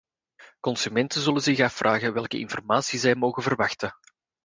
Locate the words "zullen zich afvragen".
1.21-2.13